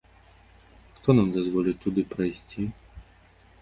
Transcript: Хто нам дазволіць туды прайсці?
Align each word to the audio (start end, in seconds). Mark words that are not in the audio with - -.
Хто 0.95 1.15
нам 1.19 1.29
дазволіць 1.37 1.79
туды 1.87 2.01
прайсці? 2.17 2.61